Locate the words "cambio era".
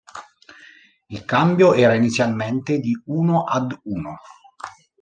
1.25-1.93